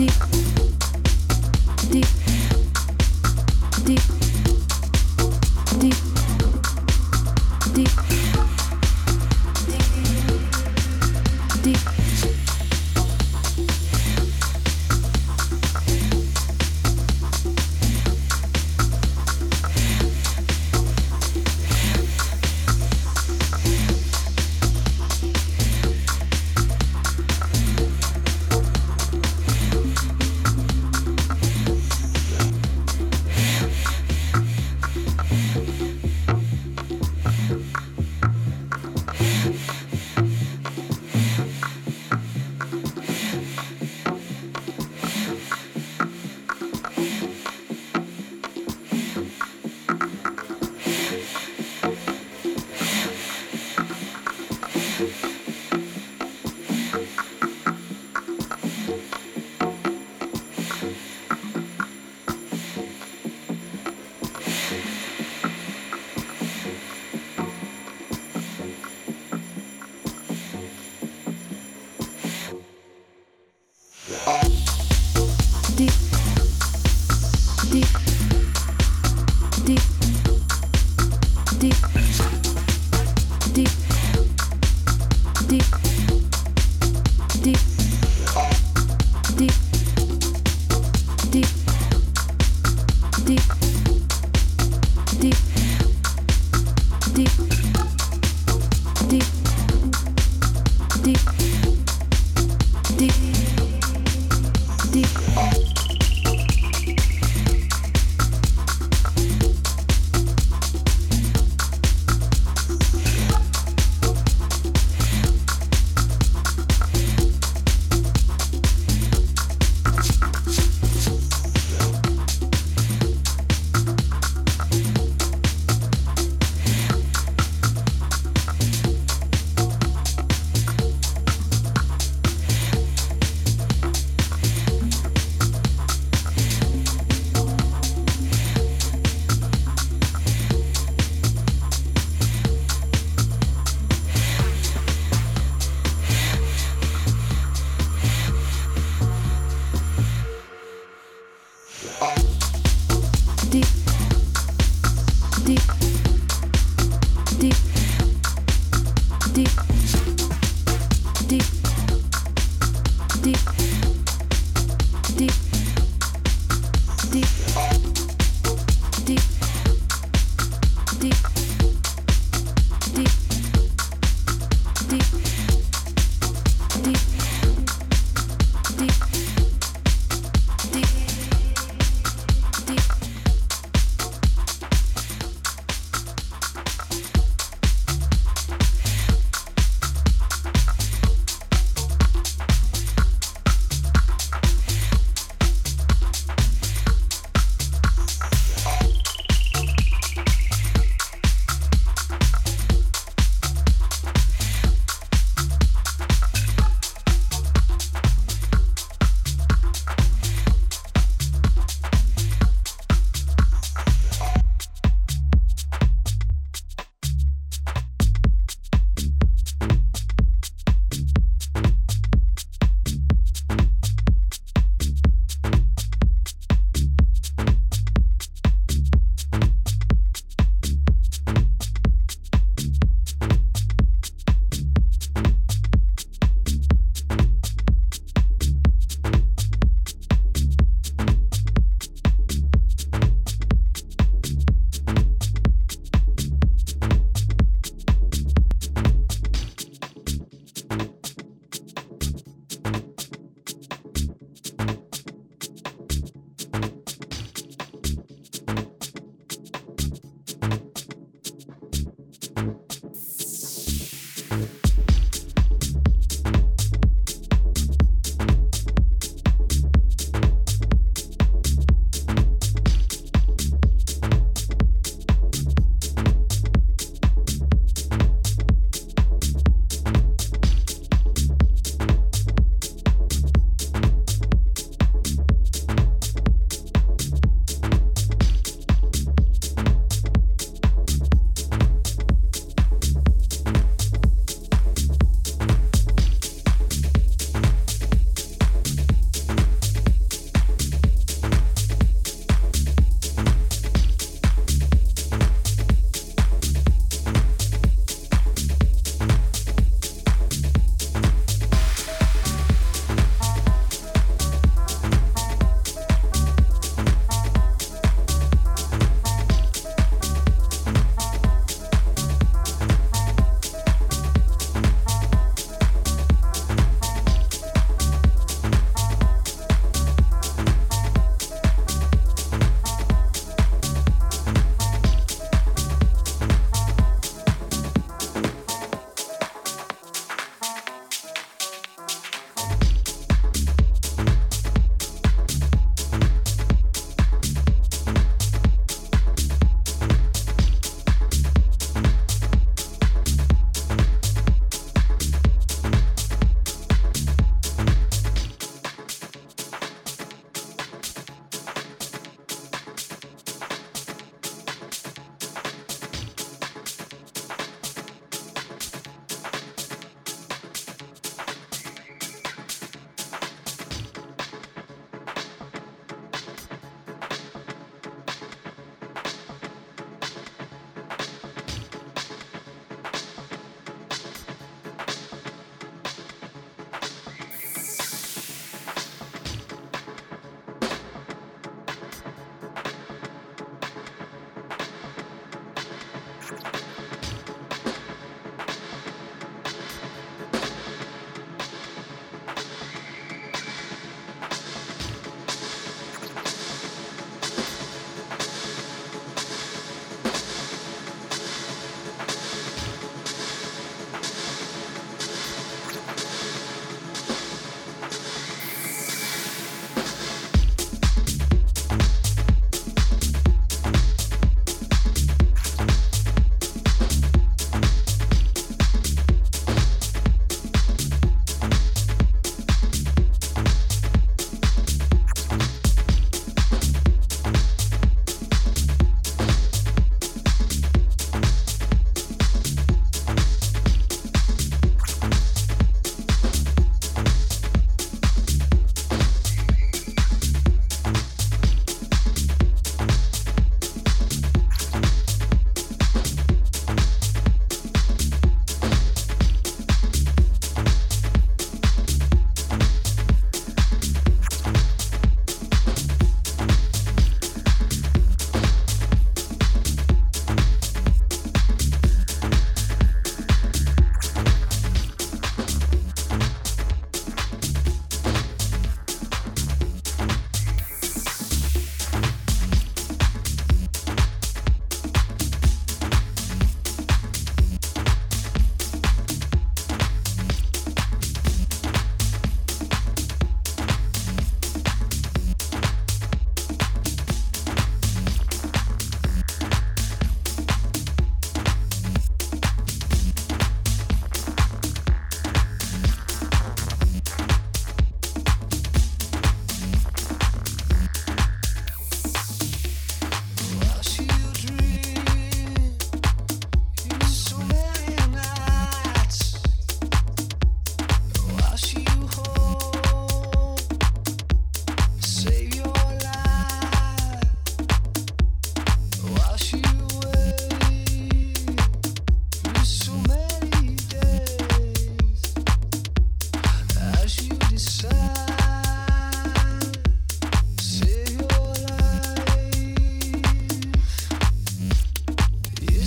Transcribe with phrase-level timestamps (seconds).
[0.00, 0.37] écouter.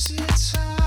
[0.10, 0.81] It's time?